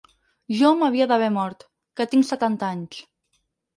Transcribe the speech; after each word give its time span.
Jo 0.61 0.69
m’havia 0.79 1.07
d’haver 1.11 1.29
mort, 1.37 1.67
que 1.99 2.07
tinc 2.15 2.29
setanta 2.31 2.71
anys. 2.77 3.03